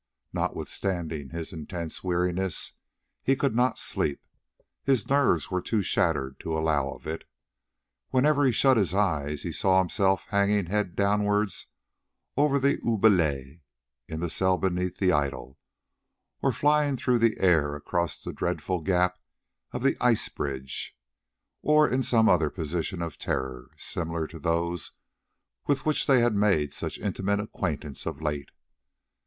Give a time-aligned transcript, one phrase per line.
[0.33, 2.73] Notwithstanding his intense weariness,
[3.21, 4.19] he could not sleep,
[4.83, 7.23] his nerves were too shattered to allow of it.
[8.09, 11.67] Whenever he shut his eyes, he saw himself hanging head downwards
[12.35, 13.59] over the oubliette
[14.07, 15.59] in the cell beneath the idol,
[16.41, 19.19] or flying through the air across the dreadful gap
[19.71, 20.97] in the ice bridge,
[21.61, 24.93] or in some other position of terror, similar to those
[25.67, 28.49] with which they had made such intimate acquaintance of late.